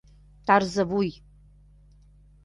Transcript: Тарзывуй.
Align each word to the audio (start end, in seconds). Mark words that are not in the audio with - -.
Тарзывуй. 0.45 1.11